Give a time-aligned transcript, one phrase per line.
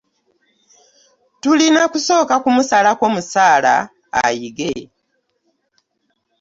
[1.41, 3.73] Tulina kusooka kumusalako musaala
[4.23, 4.71] ayige.